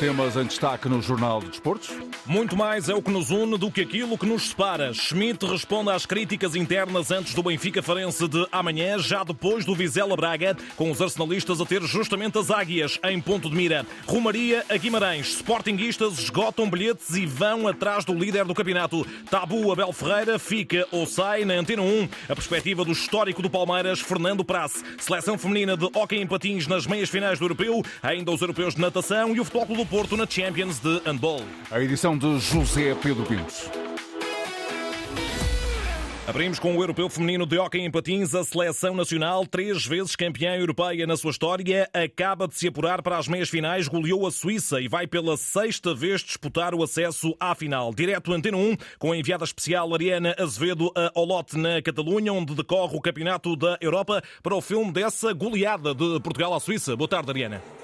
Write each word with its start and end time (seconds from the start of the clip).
temas 0.00 0.34
em 0.34 0.46
destaque 0.46 0.88
no 0.88 1.02
Jornal 1.02 1.40
de 1.40 1.48
Desportos. 1.48 1.90
Muito 2.24 2.56
mais 2.56 2.88
é 2.88 2.94
o 2.94 3.02
que 3.02 3.10
nos 3.10 3.30
une 3.30 3.58
do 3.58 3.70
que 3.70 3.82
aquilo 3.82 4.16
que 4.16 4.24
nos 4.24 4.48
separa. 4.48 4.94
Schmidt 4.94 5.44
responde 5.44 5.90
às 5.90 6.06
críticas 6.06 6.56
internas 6.56 7.10
antes 7.10 7.34
do 7.34 7.42
Benfica 7.42 7.82
Farense 7.82 8.26
de 8.26 8.46
amanhã, 8.50 8.98
já 8.98 9.22
depois 9.22 9.66
do 9.66 9.74
Vizela 9.74 10.16
Braga, 10.16 10.56
com 10.74 10.90
os 10.90 11.02
arsenalistas 11.02 11.60
a 11.60 11.66
ter 11.66 11.82
justamente 11.82 12.38
as 12.38 12.50
águias 12.50 12.98
em 13.04 13.20
ponto 13.20 13.50
de 13.50 13.54
mira. 13.54 13.84
Rumaria 14.06 14.64
a 14.70 14.76
Guimarães. 14.78 15.34
Sportinguistas 15.34 16.18
esgotam 16.18 16.70
bilhetes 16.70 17.14
e 17.14 17.26
vão 17.26 17.68
atrás 17.68 18.02
do 18.02 18.14
líder 18.14 18.46
do 18.46 18.54
campeonato. 18.54 19.06
Tabu 19.30 19.70
Abel 19.70 19.92
Ferreira 19.92 20.38
fica 20.38 20.88
ou 20.90 21.04
sai 21.04 21.44
na 21.44 21.52
Antena 21.52 21.82
1. 21.82 22.08
A 22.30 22.34
perspectiva 22.34 22.86
do 22.86 22.92
histórico 22.92 23.42
do 23.42 23.50
Palmeiras, 23.50 24.00
Fernando 24.00 24.46
Prasse. 24.46 24.82
Seleção 24.98 25.36
feminina 25.36 25.76
de 25.76 25.90
hóquei 25.92 26.22
em 26.22 26.26
patins 26.26 26.66
nas 26.66 26.86
meias 26.86 27.10
finais 27.10 27.38
do 27.38 27.44
Europeu, 27.44 27.82
ainda 28.02 28.30
os 28.30 28.40
europeus 28.40 28.74
de 28.74 28.80
natação 28.80 29.36
e 29.36 29.40
o 29.40 29.44
Futebol 29.44 29.76
do 29.76 29.89
Porto 29.90 30.16
na 30.16 30.24
Champions 30.24 30.78
de 30.78 31.00
Handball. 31.04 31.42
A 31.68 31.80
edição 31.80 32.16
de 32.16 32.38
José 32.38 32.94
Pedro 33.02 33.26
Pintos. 33.26 33.68
Abrimos 36.28 36.60
com 36.60 36.76
o 36.76 36.80
Europeu 36.80 37.08
Feminino 37.10 37.44
de 37.44 37.58
Hockey 37.58 37.80
em 37.80 37.90
Patins. 37.90 38.32
A 38.32 38.44
seleção 38.44 38.94
nacional, 38.94 39.44
três 39.44 39.84
vezes 39.84 40.14
campeã 40.14 40.54
europeia 40.54 41.08
na 41.08 41.16
sua 41.16 41.32
história, 41.32 41.90
acaba 41.92 42.46
de 42.46 42.54
se 42.54 42.68
apurar 42.68 43.02
para 43.02 43.18
as 43.18 43.26
meias 43.26 43.48
finais, 43.48 43.88
goleou 43.88 44.24
a 44.28 44.30
Suíça 44.30 44.80
e 44.80 44.86
vai 44.86 45.08
pela 45.08 45.36
sexta 45.36 45.92
vez 45.92 46.20
disputar 46.20 46.72
o 46.72 46.84
acesso 46.84 47.34
à 47.40 47.52
final. 47.56 47.92
Direto 47.92 48.32
Antena 48.32 48.58
1, 48.58 48.76
com 48.96 49.10
a 49.10 49.16
enviada 49.16 49.42
especial 49.42 49.92
Ariana 49.92 50.36
Azevedo 50.38 50.92
a 50.94 51.10
Olote, 51.18 51.58
na 51.58 51.82
Catalunha, 51.82 52.32
onde 52.32 52.54
decorre 52.54 52.96
o 52.96 53.00
Campeonato 53.00 53.56
da 53.56 53.76
Europa, 53.80 54.22
para 54.40 54.54
o 54.54 54.60
filme 54.60 54.92
dessa 54.92 55.32
goleada 55.32 55.92
de 55.92 56.20
Portugal 56.20 56.54
à 56.54 56.60
Suíça. 56.60 56.94
Boa 56.94 57.08
tarde, 57.08 57.28
Ariana. 57.28 57.79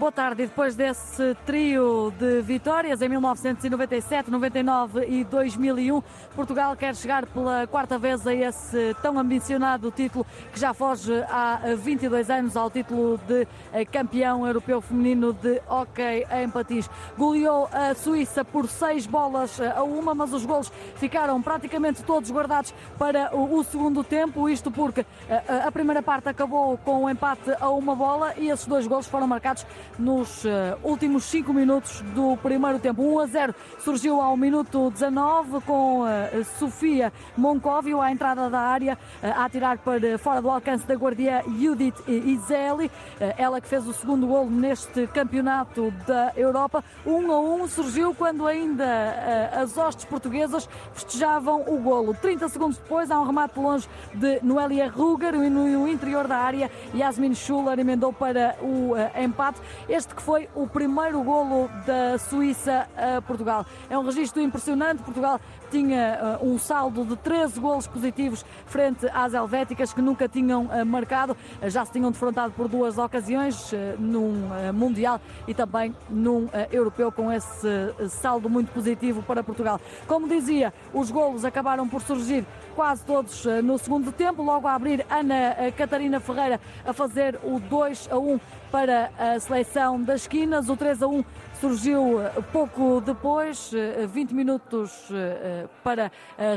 Boa 0.00 0.10
tarde. 0.10 0.44
E 0.44 0.46
depois 0.46 0.74
desse 0.74 1.36
trio 1.44 2.10
de 2.18 2.40
vitórias 2.40 3.02
em 3.02 3.08
1997, 3.10 4.30
99 4.30 5.04
e 5.04 5.24
2001, 5.24 6.02
Portugal 6.34 6.74
quer 6.74 6.96
chegar 6.96 7.26
pela 7.26 7.66
quarta 7.66 7.98
vez 7.98 8.26
a 8.26 8.32
esse 8.32 8.96
tão 9.02 9.18
ambicionado 9.18 9.90
título 9.90 10.24
que 10.54 10.58
já 10.58 10.72
foge 10.72 11.12
há 11.28 11.74
22 11.76 12.30
anos 12.30 12.56
ao 12.56 12.70
título 12.70 13.20
de 13.28 13.46
campeão 13.92 14.46
europeu 14.46 14.80
feminino 14.80 15.34
de 15.34 15.60
hóquei 15.68 16.26
em 16.32 16.48
patins. 16.48 16.88
Goleou 17.18 17.68
a 17.70 17.94
Suíça 17.94 18.42
por 18.42 18.70
seis 18.70 19.06
bolas 19.06 19.60
a 19.60 19.82
uma, 19.82 20.14
mas 20.14 20.32
os 20.32 20.46
golos 20.46 20.72
ficaram 20.96 21.42
praticamente 21.42 22.02
todos 22.04 22.30
guardados 22.30 22.72
para 22.98 23.36
o 23.36 23.62
segundo 23.64 24.02
tempo. 24.02 24.48
Isto 24.48 24.70
porque 24.70 25.04
a 25.62 25.70
primeira 25.70 26.02
parte 26.02 26.26
acabou 26.30 26.78
com 26.78 27.04
um 27.04 27.10
empate 27.10 27.54
a 27.60 27.68
uma 27.68 27.94
bola 27.94 28.32
e 28.38 28.48
esses 28.48 28.64
dois 28.64 28.86
golos 28.86 29.06
foram 29.06 29.26
marcados 29.26 29.66
nos 29.98 30.44
eh, 30.44 30.76
últimos 30.82 31.24
5 31.24 31.52
minutos 31.52 32.02
do 32.14 32.36
primeiro 32.38 32.78
tempo. 32.78 33.02
1 33.02 33.20
a 33.20 33.26
0 33.26 33.54
surgiu 33.78 34.20
ao 34.20 34.36
minuto 34.36 34.90
19 34.90 35.60
com 35.60 36.06
eh, 36.06 36.42
Sofia 36.58 37.12
Moncóvio 37.36 38.00
à 38.00 38.10
entrada 38.10 38.48
da 38.48 38.60
área 38.60 38.98
eh, 39.22 39.30
a 39.30 39.44
atirar 39.44 39.78
para 39.78 40.18
fora 40.18 40.40
do 40.40 40.50
alcance 40.50 40.86
da 40.86 40.94
guardia 40.94 41.44
Judith 41.58 41.96
Izeli, 42.06 42.90
ela 43.36 43.60
que 43.60 43.68
fez 43.68 43.86
o 43.86 43.92
segundo 43.92 44.26
gol 44.26 44.48
neste 44.48 45.06
campeonato 45.08 45.92
da 46.06 46.32
Europa. 46.36 46.82
1 47.04 47.32
a 47.32 47.40
1 47.40 47.68
surgiu 47.68 48.14
quando 48.14 48.46
ainda 48.46 49.50
as 49.60 49.76
hostes 49.76 50.04
portuguesas 50.04 50.68
festejavam 50.92 51.64
o 51.66 51.78
golo. 51.78 52.14
30 52.14 52.48
segundos 52.48 52.78
depois 52.78 53.10
há 53.10 53.20
um 53.20 53.26
remate 53.26 53.58
longe 53.58 53.88
de 54.14 54.40
Noelia 54.42 54.88
Ruger 54.88 55.32
no 55.32 55.88
interior 55.88 56.26
da 56.26 56.36
área. 56.36 56.70
Yasmin 56.94 57.34
Schuller 57.34 57.78
emendou 57.78 58.12
para 58.12 58.56
o 58.60 58.94
empate. 59.20 59.60
Este 59.88 60.14
que 60.14 60.22
foi 60.22 60.48
o 60.54 60.66
primeiro 60.66 61.22
golo 61.22 61.68
da 61.86 62.18
Suíça 62.18 62.88
a 62.96 63.20
Portugal. 63.22 63.66
É 63.88 63.98
um 63.98 64.04
registro 64.04 64.40
impressionante. 64.40 65.02
Portugal 65.02 65.40
tinha 65.70 66.38
uh, 66.40 66.46
um 66.46 66.58
saldo 66.58 67.04
de 67.04 67.16
13 67.16 67.60
golos 67.60 67.86
positivos 67.86 68.44
frente 68.66 69.06
às 69.12 69.32
helvéticas 69.32 69.92
que 69.92 70.02
nunca 70.02 70.28
tinham 70.28 70.64
uh, 70.64 70.84
marcado. 70.84 71.36
Uh, 71.62 71.70
já 71.70 71.84
se 71.84 71.92
tinham 71.92 72.10
defrontado 72.10 72.52
por 72.52 72.68
duas 72.68 72.98
ocasiões, 72.98 73.72
num 73.98 74.50
Mundial 74.74 75.20
e 75.46 75.54
também 75.54 75.94
num 76.08 76.48
Europeu, 76.70 77.12
com 77.12 77.30
esse 77.30 77.68
saldo 78.08 78.48
muito 78.48 78.72
positivo 78.72 79.22
para 79.22 79.42
Portugal. 79.42 79.80
Como 80.06 80.28
dizia, 80.28 80.72
os 80.92 81.10
golos 81.10 81.44
acabaram 81.44 81.88
por 81.88 82.02
surgir 82.02 82.44
quase 82.74 83.04
todos 83.04 83.44
no 83.62 83.78
segundo 83.78 84.10
tempo. 84.12 84.42
Logo 84.42 84.66
a 84.66 84.74
abrir, 84.74 85.06
Ana 85.08 85.70
Catarina 85.76 86.18
Ferreira 86.20 86.60
a 86.84 86.92
fazer 86.92 87.38
o 87.42 87.60
2 87.60 88.08
a 88.10 88.18
1 88.18 88.40
para 88.70 89.10
a 89.18 89.38
seleção 89.38 90.02
das 90.02 90.22
esquinas. 90.22 90.68
O 90.68 90.76
3 90.76 91.02
a 91.02 91.08
1 91.08 91.24
surgiu 91.60 92.22
eh, 92.22 92.32
pouco 92.52 93.02
depois, 93.02 93.70
20 94.08 94.30
eh, 94.30 94.34
minutos 94.34 95.08
eh, 95.12 95.68
para 95.84 96.10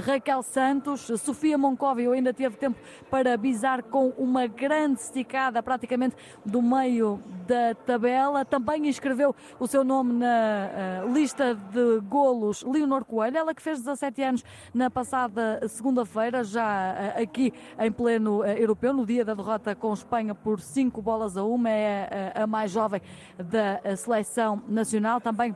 Raquel 0.05 0.41
Santos. 0.41 1.11
Sofia 1.19 1.57
Moncóvio 1.57 2.13
ainda 2.13 2.33
teve 2.33 2.55
tempo 2.55 2.77
para 3.09 3.35
bizar 3.35 3.83
com 3.83 4.09
uma 4.17 4.47
grande 4.47 5.01
esticada, 5.01 5.61
praticamente 5.61 6.15
do 6.45 6.61
meio 6.61 7.19
da 7.47 7.75
tabela. 7.85 8.45
Também 8.45 8.87
inscreveu 8.87 9.35
o 9.59 9.67
seu 9.67 9.83
nome 9.83 10.13
na 10.13 11.03
lista 11.13 11.55
de 11.55 11.99
golos 12.01 12.63
Leonor 12.63 13.05
Coelho, 13.05 13.37
ela 13.37 13.53
que 13.53 13.61
fez 13.61 13.79
17 13.79 14.21
anos 14.21 14.43
na 14.73 14.89
passada 14.89 15.61
segunda-feira, 15.67 16.43
já 16.43 17.13
aqui 17.15 17.53
em 17.79 17.91
pleno 17.91 18.43
europeu, 18.45 18.93
no 18.93 19.05
dia 19.05 19.25
da 19.25 19.33
derrota 19.33 19.75
com 19.75 19.93
Espanha 19.93 20.33
por 20.33 20.59
5 20.59 21.01
bolas 21.01 21.37
a 21.37 21.43
uma. 21.43 21.69
É 21.69 22.33
a 22.35 22.47
mais 22.47 22.71
jovem 22.71 23.01
da 23.37 23.95
seleção 23.95 24.61
nacional, 24.67 25.19
também 25.19 25.55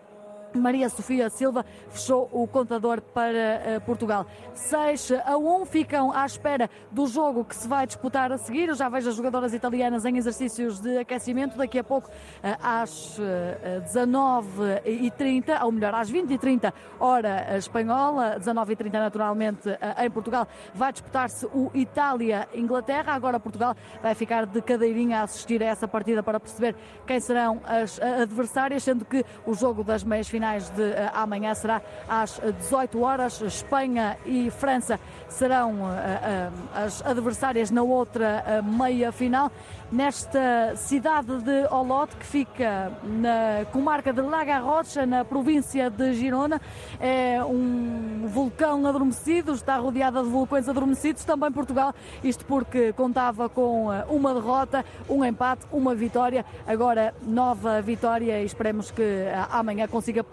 Maria 0.54 0.90
Sofia 0.90 1.30
Silva 1.30 1.66
fechou 1.90 2.30
o 2.32 2.48
contador 2.48 3.02
para 3.02 3.78
uh, 3.78 3.82
Portugal. 3.82 4.26
6 4.54 5.14
a 5.26 5.38
1 5.38 5.66
ficam 5.66 6.12
à 6.12 6.26
espera 6.26 6.70
do 6.92 7.08
jogo 7.08 7.44
que 7.44 7.56
se 7.56 7.68
vai 7.68 7.86
disputar 7.86 8.32
a 8.32 8.38
seguir. 8.38 8.70
Eu 8.70 8.76
já 8.76 8.90
vejo 8.90 9.10
as 9.10 9.16
jogadoras 9.16 9.54
italianas 9.54 10.06
em 10.06 10.18
exercícios 10.18 10.80
de 10.80 10.98
aquecimento. 10.98 11.58
Daqui 11.58 11.80
a 11.80 11.84
pouco, 11.84 12.10
uh, 12.10 12.58
às 12.62 13.18
uh, 13.18 13.24
eh, 13.24 13.82
19h30, 13.86 15.64
ou 15.64 15.72
melhor, 15.72 15.94
às 15.94 16.12
20h30, 16.12 16.74
hora 17.00 17.58
espanhola, 17.58 18.38
19h30 18.40 18.94
naturalmente 18.94 19.70
em 20.00 20.10
Portugal, 20.10 20.48
vai 20.74 20.92
disputar-se 20.92 21.46
o 21.48 21.72
Itália-Inglaterra. 21.74 23.14
Agora 23.14 23.40
Portugal 23.40 23.76
vai 24.02 24.16
ficar 24.16 24.46
de 24.46 24.62
cadeirinha 24.62 25.20
a 25.20 25.24
assistir 25.24 25.62
a 25.62 25.68
essa 25.68 25.88
partida 25.88 26.22
para 26.24 26.40
perceber 26.40 26.76
quem 27.06 27.20
serão 27.20 27.62
as 27.66 28.00
adversárias, 28.00 28.84
sendo 28.84 29.06
que 29.06 29.24
o 29.46 29.54
jogo 29.54 29.84
das 29.84 30.04
meias 30.04 30.28
finais 30.38 30.70
de 30.70 30.84
uh, 30.84 31.12
amanhã 31.16 31.56
será 31.56 31.82
às 32.08 32.40
18 32.60 33.02
horas. 33.02 33.42
Espanha 33.42 34.18
e 34.24 34.52
França 34.52 35.00
serão 35.28 35.82
uh, 35.82 36.52
as 36.76 37.04
adversárias 37.04 37.72
na 37.72 37.82
outra 37.82 38.62
meia 38.64 39.12
final 39.12 39.52
nesta 39.92 40.76
cidade 40.76 41.42
de 41.42 41.66
Olot, 41.72 42.16
que 42.16 42.26
fica 42.26 42.92
na 43.04 43.66
comarca 43.72 44.12
de 44.12 44.22
Laga 44.22 44.60
Rocha, 44.60 45.06
na 45.06 45.24
província 45.24 45.90
de 45.90 46.14
Girona. 46.14 46.62
É 47.00 47.44
um 47.44 48.28
vulcão 48.28 48.86
adormecido, 48.86 49.54
está 49.54 49.78
rodeada 49.78 50.22
de 50.22 50.30
vulcões 50.30 50.68
adormecidos, 50.68 51.24
também 51.24 51.52
Portugal, 51.52 51.94
isto 52.24 52.46
porque 52.46 52.92
contava 52.94 53.48
com 53.48 53.92
eh, 53.92 54.06
uma 54.10 54.34
derrota, 54.34 54.84
um 55.10 55.24
empate, 55.24 55.66
uma 55.72 55.96
vitória, 55.96 56.46
agora 56.66 57.14
nova 57.22 57.82
vitória 57.82 58.42
e 58.42 58.46
esperemos 58.46 58.92
que 58.92 59.02
eh, 59.02 59.46
amanhã 59.50 59.88
consiga 59.88 60.20
eh, 60.20 60.24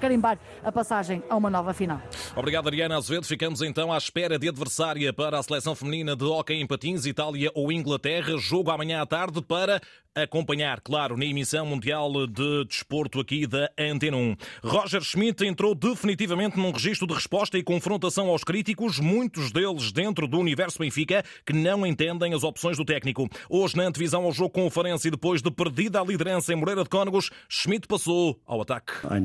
carimbar 0.00 0.38
a 0.64 0.72
passagem 0.72 1.22
a 1.28 1.36
uma 1.36 1.50
nova 1.50 1.72
final. 1.72 2.00
Obrigado, 2.34 2.68
Ariana 2.68 2.96
Azevedo. 2.96 3.26
Ficamos 3.26 3.62
então 3.62 3.92
à 3.92 3.98
espera 3.98 4.38
de 4.38 4.48
adversária 4.48 5.12
para 5.12 5.38
a 5.38 5.42
seleção 5.42 5.74
feminina 5.74 6.14
de 6.16 6.24
hóquei 6.24 6.60
em 6.60 6.66
patins, 6.66 7.06
Itália 7.06 7.50
ou 7.54 7.72
Inglaterra. 7.72 8.36
Jogo 8.36 8.70
amanhã 8.70 9.02
à 9.02 9.06
tarde 9.06 9.42
para 9.42 9.80
acompanhar, 10.16 10.80
claro, 10.80 11.16
na 11.16 11.26
emissão 11.26 11.66
mundial 11.66 12.26
de 12.26 12.64
desporto 12.64 13.20
aqui 13.20 13.46
da 13.46 13.70
Antena 13.78 14.16
1. 14.16 14.36
Roger 14.64 15.02
Schmidt 15.02 15.44
entrou 15.44 15.74
definitivamente 15.74 16.56
num 16.56 16.70
registro 16.70 17.06
de 17.06 17.12
resposta 17.12 17.58
e 17.58 17.62
confrontação 17.62 18.28
aos 18.28 18.42
críticos, 18.42 18.98
muitos 18.98 19.52
deles 19.52 19.92
dentro 19.92 20.26
do 20.26 20.38
universo 20.38 20.78
Benfica, 20.78 21.22
que 21.44 21.52
não 21.52 21.86
entendem 21.86 22.32
as 22.32 22.42
opções 22.42 22.78
do 22.78 22.84
técnico. 22.84 23.28
Hoje, 23.50 23.76
na 23.76 23.84
antevisão 23.84 24.24
ao 24.24 24.32
jogo 24.32 24.50
com 24.50 24.66
o 24.66 24.70
Farense 24.70 25.08
e 25.08 25.10
depois 25.10 25.42
de 25.42 25.50
perdida 25.50 26.00
a 26.00 26.04
liderança 26.04 26.52
em 26.52 26.56
Moreira 26.56 26.82
de 26.82 26.88
Cónegos, 26.88 27.30
Schmidt 27.48 27.86
passou 27.86 28.40
ao 28.46 28.62
ataque. 28.62 29.06
Uh, 29.06 29.20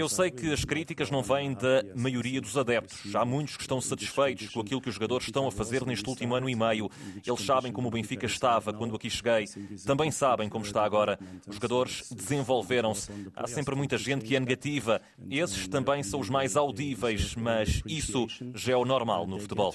Eu 0.00 0.08
sei 0.08 0.30
que 0.30 0.52
as 0.52 0.64
críticas 0.64 1.10
não 1.10 1.22
vêm 1.22 1.54
da 1.54 1.84
maioria 1.94 2.40
dos 2.40 2.56
adeptos. 2.56 3.14
Há 3.14 3.24
muitos 3.24 3.56
que 3.56 3.62
estão 3.62 3.80
satisfeitos 3.80 4.48
com 4.48 4.60
aquilo 4.60 4.80
que 4.80 4.88
os 4.88 4.94
jogadores 4.94 5.26
estão 5.26 5.46
a 5.46 5.52
fazer 5.52 5.84
neste 5.84 6.08
último 6.08 6.34
ano 6.34 6.48
e 6.48 6.54
meio. 6.54 6.90
Eles 7.26 7.42
sabem 7.42 7.72
como 7.72 7.88
o 7.88 7.90
Benfica 7.90 8.26
estava 8.26 8.72
quando 8.72 8.94
aqui 8.94 9.10
cheguei. 9.10 9.46
Também 9.84 10.10
sabem 10.10 10.48
como 10.48 10.64
está 10.64 10.84
agora. 10.84 11.18
Os 11.46 11.56
jogadores 11.56 12.04
desenvolveram-se. 12.14 13.10
Há 13.34 13.46
sempre 13.46 13.74
muita 13.74 13.98
gente 13.98 14.24
que 14.24 14.36
é 14.36 14.40
negativa. 14.40 15.00
Esses 15.28 15.68
também 15.68 16.02
são 16.02 16.20
os 16.20 16.28
mais 16.28 16.56
audíveis, 16.56 17.34
mas 17.34 17.82
isso 17.86 18.26
já 18.54 18.72
é 18.72 18.76
o 18.76 18.84
normal 18.84 19.26
no 19.26 19.38
futebol. 19.38 19.74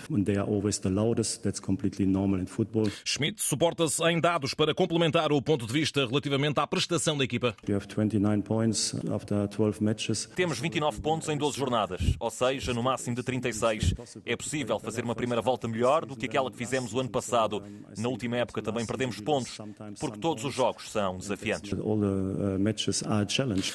Schmidt 3.03 3.41
suporta-se 3.43 4.03
em 4.09 4.19
dados 4.19 4.53
para 4.53 4.73
complementar 4.73 5.31
o 5.31 5.41
ponto 5.41 5.65
de 5.67 5.73
vista 5.73 6.05
relativamente 6.05 6.59
à 6.59 6.65
prestação 6.65 7.17
da 7.17 7.23
equipa. 7.23 7.44
Temos 10.35 10.59
29 10.59 11.01
pontos 11.01 11.29
em 11.29 11.37
12 11.37 11.57
jornadas, 11.57 12.01
ou 12.19 12.29
seja, 12.29 12.73
no 12.73 12.81
máximo 12.83 13.15
de 13.15 13.23
36. 13.23 13.93
É 14.25 14.35
possível 14.35 14.79
fazer 14.79 15.03
uma 15.03 15.15
primeira 15.15 15.41
volta 15.41 15.67
melhor 15.67 16.05
do 16.05 16.15
que 16.15 16.25
aquela 16.25 16.49
que 16.49 16.57
fizemos 16.57 16.93
o 16.93 16.99
ano 16.99 17.09
passado. 17.09 17.63
Na 17.97 18.09
última 18.09 18.37
época 18.37 18.61
também 18.61 18.85
perdemos 18.85 19.19
pontos, 19.19 19.57
porque 19.99 20.19
todos 20.19 20.43
os 20.43 20.53
jogos 20.53 20.89
são 20.89 21.17
desafiantes. 21.17 21.71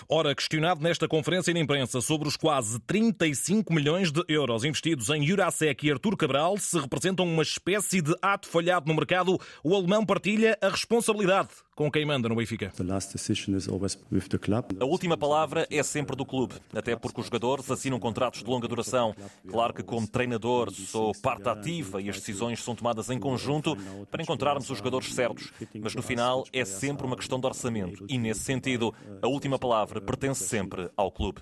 Ora, 0.08 0.34
questionado 0.34 0.82
nesta 0.82 1.08
conferência 1.08 1.52
de 1.52 1.61
imprensa 1.61 2.00
sobre 2.00 2.28
os 2.28 2.37
quase 2.37 2.78
35 2.81 3.73
milhões 3.73 4.11
de 4.11 4.23
euros 4.28 4.64
investidos 4.64 5.08
em 5.11 5.26
Jurasek 5.26 5.87
e 5.87 5.93
Artur 5.93 6.16
Cabral, 6.16 6.56
se 6.58 6.78
representam 6.78 7.26
uma 7.26 7.43
espécie 7.43 8.00
de 8.00 8.14
ato 8.23 8.49
falhado 8.49 8.87
no 8.88 8.94
mercado, 8.94 9.38
o 9.62 9.75
alemão 9.75 10.05
partilha 10.05 10.58
a 10.61 10.69
responsabilidade 10.69 11.50
com 11.80 11.90
quem 11.90 12.04
manda 12.04 12.28
no 12.28 12.36
Benfica. 12.36 12.70
A 14.78 14.84
última 14.84 15.16
palavra 15.16 15.66
é 15.70 15.82
sempre 15.82 16.14
do 16.14 16.26
clube, 16.26 16.56
até 16.74 16.94
porque 16.94 17.18
os 17.18 17.28
jogadores 17.28 17.70
assinam 17.70 17.98
contratos 17.98 18.42
de 18.42 18.50
longa 18.50 18.68
duração. 18.68 19.14
Claro 19.48 19.72
que, 19.72 19.82
como 19.82 20.06
treinador, 20.06 20.70
sou 20.70 21.14
parte 21.22 21.48
ativa 21.48 22.02
e 22.02 22.10
as 22.10 22.16
decisões 22.16 22.62
são 22.62 22.74
tomadas 22.74 23.08
em 23.08 23.18
conjunto 23.18 23.74
para 24.10 24.22
encontrarmos 24.22 24.68
os 24.68 24.76
jogadores 24.76 25.14
certos, 25.14 25.50
mas 25.80 25.94
no 25.94 26.02
final 26.02 26.44
é 26.52 26.66
sempre 26.66 27.06
uma 27.06 27.16
questão 27.16 27.40
de 27.40 27.46
orçamento 27.46 28.04
e, 28.10 28.18
nesse 28.18 28.40
sentido, 28.40 28.94
a 29.22 29.26
última 29.26 29.58
palavra 29.58 30.02
pertence 30.02 30.44
sempre 30.44 30.90
ao 30.94 31.10
clube. 31.10 31.40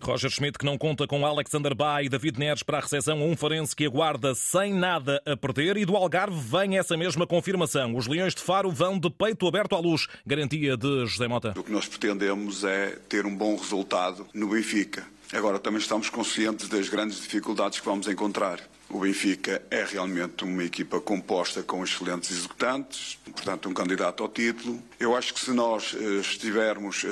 Roger 0.00 0.30
Schmidt, 0.30 0.56
que 0.56 0.64
não 0.64 0.78
conta 0.78 1.06
com 1.06 1.26
Alexander 1.26 1.74
Bay 1.74 2.06
e 2.06 2.08
David 2.08 2.38
Neres 2.38 2.62
para 2.62 2.78
a 2.78 2.80
recepção 2.80 3.20
a 3.20 3.24
um 3.24 3.36
Farense 3.36 3.76
que 3.76 3.84
aguarda 3.84 4.34
sem 4.34 4.72
nada 4.72 5.20
a 5.26 5.36
perder 5.36 5.76
e 5.76 5.84
do 5.84 5.94
Algarve 5.94 6.40
vem 6.40 6.78
essa 6.78 6.96
mesma 6.96 7.17
confirmação. 7.26 7.96
Os 7.96 8.06
Leões 8.06 8.34
de 8.34 8.42
Faro 8.42 8.70
vão 8.70 8.98
de 8.98 9.10
peito 9.10 9.46
aberto 9.46 9.74
à 9.74 9.78
luz. 9.78 10.06
Garantia 10.26 10.76
de 10.76 11.06
José 11.06 11.28
Mota. 11.28 11.54
O 11.56 11.62
que 11.62 11.72
nós 11.72 11.86
pretendemos 11.86 12.64
é 12.64 12.98
ter 13.08 13.26
um 13.26 13.34
bom 13.34 13.56
resultado 13.56 14.26
no 14.32 14.48
Benfica. 14.48 15.06
Agora 15.32 15.58
também 15.58 15.80
estamos 15.80 16.08
conscientes 16.08 16.68
das 16.68 16.88
grandes 16.88 17.20
dificuldades 17.20 17.80
que 17.80 17.86
vamos 17.86 18.08
encontrar. 18.08 18.60
O 18.90 19.00
Benfica 19.00 19.60
é 19.70 19.84
realmente 19.84 20.44
uma 20.44 20.64
equipa 20.64 20.98
composta 20.98 21.62
com 21.62 21.84
excelentes 21.84 22.30
executantes, 22.30 23.18
portanto, 23.24 23.68
um 23.68 23.74
candidato 23.74 24.22
ao 24.22 24.30
título. 24.30 24.82
Eu 24.98 25.14
acho 25.14 25.34
que 25.34 25.40
se 25.40 25.52
nós 25.52 25.92
uh, 25.92 26.20
estivermos 26.20 27.04
uh, 27.04 27.08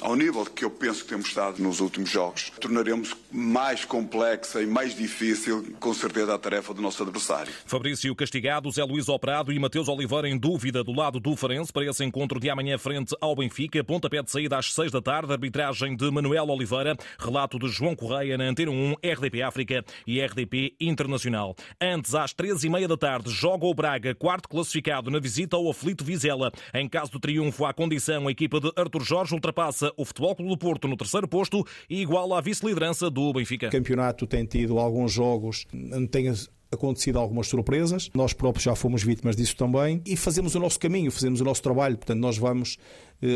ao 0.00 0.16
nível 0.16 0.46
que 0.46 0.64
eu 0.64 0.70
penso 0.70 1.02
que 1.02 1.10
temos 1.10 1.26
estado 1.26 1.62
nos 1.62 1.80
últimos 1.80 2.08
jogos, 2.08 2.50
tornaremos 2.58 3.14
mais 3.30 3.84
complexa 3.84 4.62
e 4.62 4.66
mais 4.66 4.96
difícil, 4.96 5.76
com 5.78 5.92
certeza, 5.92 6.34
a 6.34 6.38
tarefa 6.38 6.72
do 6.72 6.80
nosso 6.80 7.02
adversário. 7.02 7.52
Fabrício 7.66 8.14
Castigado, 8.16 8.70
Zé 8.70 8.82
Luís 8.82 9.08
Operado 9.10 9.52
e 9.52 9.58
Mateus 9.58 9.88
Oliveira 9.88 10.28
em 10.28 10.38
dúvida 10.38 10.82
do 10.82 10.92
lado 10.92 11.20
do 11.20 11.36
Farense 11.36 11.70
para 11.70 11.84
esse 11.84 12.02
encontro 12.02 12.40
de 12.40 12.48
amanhã 12.48 12.78
frente 12.78 13.14
ao 13.20 13.36
Benfica. 13.36 13.84
Pontapé 13.84 14.22
de 14.22 14.30
saída 14.30 14.56
às 14.56 14.72
seis 14.72 14.90
da 14.90 15.02
tarde, 15.02 15.30
arbitragem 15.30 15.94
de 15.94 16.10
Manuel 16.10 16.48
Oliveira, 16.48 16.96
relato 17.18 17.58
de 17.58 17.68
João 17.68 17.94
Correia 17.94 18.38
na 18.38 18.44
Antena 18.44 18.70
1, 18.70 18.94
RDP 19.04 19.42
África 19.42 19.84
e 20.06 20.18
RDP 20.18 20.74
Inter 20.80 21.01
Internacional. 21.02 21.56
Antes, 21.80 22.14
às 22.14 22.32
três 22.32 22.62
e 22.64 22.68
meia 22.68 22.86
da 22.86 22.96
tarde, 22.96 23.30
joga 23.30 23.66
o 23.66 23.74
Braga, 23.74 24.14
quarto 24.14 24.48
classificado 24.48 25.10
na 25.10 25.18
visita 25.18 25.56
ao 25.56 25.68
aflito 25.68 26.04
Vizela. 26.04 26.52
Em 26.72 26.88
caso 26.88 27.12
de 27.12 27.20
triunfo 27.20 27.64
à 27.64 27.74
condição, 27.74 28.28
a 28.28 28.30
equipa 28.30 28.60
de 28.60 28.72
Artur 28.76 29.02
Jorge 29.02 29.34
ultrapassa 29.34 29.92
o 29.96 30.04
Futebol 30.04 30.36
Clube 30.36 30.50
do 30.50 30.58
Porto 30.58 30.86
no 30.86 30.96
terceiro 30.96 31.26
posto 31.26 31.66
e 31.90 32.00
iguala 32.02 32.38
a 32.38 32.40
vice-liderança 32.40 33.10
do 33.10 33.32
Benfica. 33.32 33.68
O 33.68 33.70
campeonato 33.70 34.26
tem 34.26 34.44
tido 34.44 34.78
alguns 34.78 35.12
jogos, 35.12 35.66
tem 36.10 36.32
acontecido 36.70 37.18
algumas 37.18 37.48
surpresas. 37.48 38.08
Nós 38.14 38.32
próprios 38.32 38.64
já 38.64 38.74
fomos 38.74 39.02
vítimas 39.02 39.36
disso 39.36 39.56
também 39.56 40.00
e 40.06 40.16
fazemos 40.16 40.54
o 40.54 40.60
nosso 40.60 40.78
caminho, 40.78 41.10
fazemos 41.10 41.40
o 41.40 41.44
nosso 41.44 41.62
trabalho. 41.62 41.96
Portanto, 41.96 42.18
nós 42.18 42.38
vamos, 42.38 42.78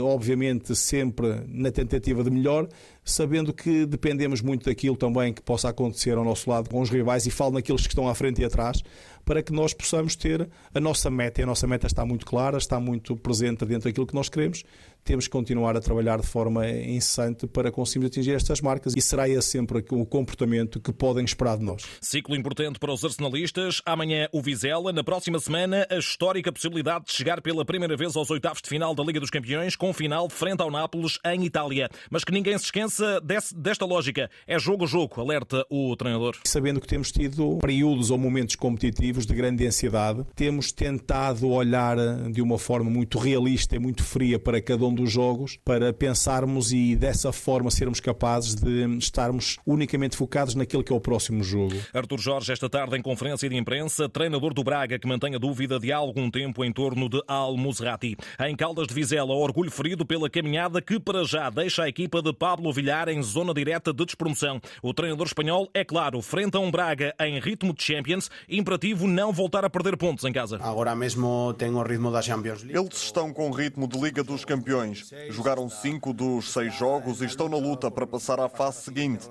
obviamente, 0.02 0.74
sempre 0.74 1.42
na 1.48 1.70
tentativa 1.70 2.24
de 2.24 2.30
melhor, 2.30 2.68
sabendo 3.04 3.52
que 3.52 3.86
dependemos 3.86 4.40
muito 4.40 4.64
daquilo 4.66 4.96
também 4.96 5.32
que 5.32 5.40
possa 5.40 5.68
acontecer 5.68 6.18
ao 6.18 6.24
nosso 6.24 6.50
lado 6.50 6.68
com 6.68 6.80
os 6.80 6.90
rivais 6.90 7.24
e 7.26 7.30
falo 7.30 7.52
naqueles 7.52 7.82
que 7.82 7.92
estão 7.92 8.08
à 8.08 8.14
frente 8.14 8.42
e 8.42 8.44
atrás, 8.44 8.82
para 9.24 9.42
que 9.42 9.52
nós 9.52 9.72
possamos 9.72 10.16
ter 10.16 10.48
a 10.74 10.80
nossa 10.80 11.10
meta. 11.10 11.40
E 11.40 11.44
a 11.44 11.46
nossa 11.46 11.66
meta 11.66 11.86
está 11.86 12.04
muito 12.04 12.26
clara, 12.26 12.58
está 12.58 12.80
muito 12.80 13.16
presente 13.16 13.64
dentro 13.64 13.88
daquilo 13.88 14.06
que 14.06 14.14
nós 14.14 14.28
queremos. 14.28 14.64
Temos 15.04 15.26
que 15.26 15.30
continuar 15.30 15.76
a 15.76 15.80
trabalhar 15.80 16.20
de 16.20 16.26
forma 16.26 16.68
incessante 16.68 17.46
para 17.46 17.70
conseguirmos 17.70 18.10
atingir 18.10 18.32
estas 18.32 18.60
marcas 18.60 18.92
e 18.96 19.00
será 19.00 19.28
esse 19.28 19.48
sempre 19.48 19.84
o 19.90 20.04
comportamento 20.04 20.80
que 20.80 20.92
podem 20.92 21.24
esperar 21.24 21.58
de 21.58 21.64
nós. 21.64 21.82
Ciclo 22.00 22.34
importante 22.34 22.80
para 22.80 22.92
os 22.92 23.04
arsenalistas. 23.04 23.80
Amanhã 23.86 24.28
o 24.32 24.42
Vizela. 24.42 24.92
Na 24.92 25.04
próxima 25.04 25.38
semana, 25.38 25.86
a 25.88 25.96
histórica 25.96 26.52
possibilidade 26.52 27.04
de 27.06 27.12
chegar 27.12 27.40
pela 27.40 27.64
primeira 27.64 27.96
vez 27.96 28.16
aos 28.16 28.30
oitavos 28.30 28.60
de 28.60 28.68
final 28.68 28.96
da 28.96 29.04
Liga 29.04 29.20
dos 29.20 29.30
Campeões, 29.30 29.75
com 29.76 29.92
final 29.92 30.28
frente 30.28 30.62
ao 30.62 30.70
Nápoles 30.70 31.18
em 31.24 31.44
Itália. 31.44 31.88
Mas 32.10 32.24
que 32.24 32.32
ninguém 32.32 32.56
se 32.58 32.64
esqueça 32.64 33.20
desta 33.54 33.84
lógica. 33.84 34.30
É 34.46 34.58
jogo 34.58 34.84
a 34.84 34.86
jogo, 34.86 35.20
alerta 35.20 35.64
o 35.70 35.94
treinador. 35.96 36.36
Sabendo 36.44 36.80
que 36.80 36.86
temos 36.86 37.12
tido 37.12 37.58
períodos 37.58 38.10
ou 38.10 38.18
momentos 38.18 38.56
competitivos 38.56 39.26
de 39.26 39.34
grande 39.34 39.64
densidade, 39.64 40.24
temos 40.34 40.72
tentado 40.72 41.48
olhar 41.48 41.96
de 42.30 42.42
uma 42.42 42.58
forma 42.58 42.90
muito 42.90 43.18
realista 43.18 43.76
e 43.76 43.78
muito 43.78 44.02
fria 44.02 44.38
para 44.38 44.60
cada 44.60 44.84
um 44.84 44.94
dos 44.94 45.10
jogos 45.10 45.58
para 45.64 45.92
pensarmos 45.92 46.72
e 46.72 46.96
dessa 46.96 47.32
forma 47.32 47.70
sermos 47.70 48.00
capazes 48.00 48.54
de 48.54 48.86
estarmos 48.98 49.58
unicamente 49.66 50.16
focados 50.16 50.54
naquele 50.54 50.82
que 50.82 50.92
é 50.92 50.96
o 50.96 51.00
próximo 51.00 51.42
jogo. 51.42 51.74
Artur 51.92 52.18
Jorge, 52.18 52.52
esta 52.52 52.68
tarde 52.68 52.96
em 52.96 53.02
conferência 53.02 53.48
de 53.48 53.56
imprensa, 53.56 54.08
treinador 54.08 54.54
do 54.54 54.64
Braga 54.64 54.98
que 54.98 55.06
mantém 55.06 55.34
a 55.34 55.38
dúvida 55.38 55.78
de 55.78 55.92
algum 55.92 56.30
tempo 56.30 56.64
em 56.64 56.72
torno 56.72 57.08
de 57.08 57.22
Al 57.26 57.56
Musrati. 57.56 58.16
Em 58.40 58.56
Caldas 58.56 58.86
de 58.86 58.94
Vizela, 58.94 59.34
orgulho 59.34 59.65
ferido 59.70 60.04
pela 60.04 60.28
caminhada 60.28 60.82
que 60.82 60.98
para 60.98 61.24
já 61.24 61.48
deixa 61.50 61.84
a 61.84 61.88
equipa 61.88 62.20
de 62.20 62.32
Pablo 62.32 62.72
Villar 62.72 63.08
em 63.08 63.22
zona 63.22 63.54
direta 63.54 63.92
de 63.92 64.04
despromoção. 64.04 64.60
O 64.82 64.92
treinador 64.92 65.26
espanhol, 65.26 65.68
é 65.72 65.84
claro, 65.84 66.20
frente 66.20 66.56
a 66.56 66.60
um 66.60 66.70
Braga 66.70 67.14
em 67.20 67.38
ritmo 67.38 67.72
de 67.72 67.82
Champions, 67.82 68.30
imperativo 68.48 69.06
não 69.06 69.32
voltar 69.32 69.64
a 69.64 69.70
perder 69.70 69.96
pontos 69.96 70.24
em 70.24 70.32
casa. 70.32 70.58
Agora 70.60 70.94
mesmo 70.94 71.54
tenho 71.56 71.78
o 71.78 71.82
ritmo 71.82 72.10
da 72.10 72.20
Champions 72.20 72.62
League. 72.62 72.78
Eles 72.78 73.02
estão 73.02 73.32
com 73.32 73.48
o 73.48 73.52
ritmo 73.52 73.88
de 73.88 73.98
Liga 73.98 74.22
dos 74.22 74.44
Campeões 74.44 74.66
campeões. 74.66 75.10
Jogaram 75.30 75.68
cinco 75.68 76.12
dos 76.12 76.52
seis 76.52 76.74
jogos 76.74 77.20
e 77.20 77.26
estão 77.26 77.48
na 77.48 77.56
luta 77.56 77.90
para 77.90 78.06
passar 78.06 78.40
à 78.40 78.48
fase 78.48 78.82
seguinte. 78.82 79.28